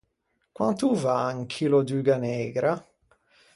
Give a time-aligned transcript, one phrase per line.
[0.55, 2.73] Quant’o vâ un chillo d’uga neigra?